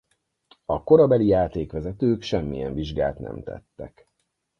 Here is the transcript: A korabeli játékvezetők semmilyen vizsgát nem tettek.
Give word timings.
A 0.65 0.83
korabeli 0.83 1.27
játékvezetők 1.27 2.21
semmilyen 2.21 2.73
vizsgát 2.73 3.19
nem 3.19 3.43
tettek. 3.43 4.07